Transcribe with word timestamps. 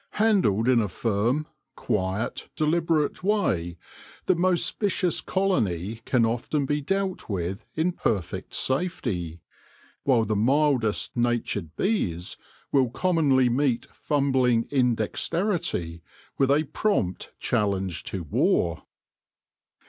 Handled 0.13 0.67
in 0.67 0.81
a 0.81 0.87
firm, 0.87 1.45
quiet, 1.75 2.49
deliberate 2.55 3.23
way, 3.23 3.77
the 4.25 4.33
most 4.33 4.79
vicious 4.79 5.21
colony 5.21 6.01
can 6.05 6.25
often 6.25 6.65
be 6.65 6.81
dealt 6.81 7.29
with 7.29 7.67
in 7.75 7.91
perfect 7.91 8.55
safety; 8.55 9.41
while 10.01 10.25
the 10.25 10.35
mildest 10.35 11.15
natured 11.15 11.75
bees 11.75 12.35
will 12.71 12.89
commonly 12.89 13.47
meet 13.47 13.85
fumbling 13.93 14.67
indexterity 14.71 16.01
with 16.35 16.49
a 16.49 16.63
prompt 16.63 17.33
challenge 17.39 18.03
to 18.05 18.23
war. 18.23 18.81